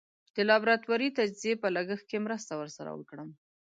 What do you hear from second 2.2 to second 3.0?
مرسته ور سره